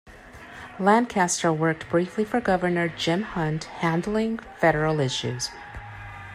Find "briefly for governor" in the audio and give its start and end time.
1.91-2.87